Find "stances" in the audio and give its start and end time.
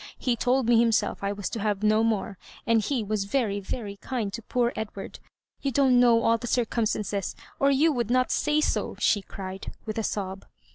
6.87-7.35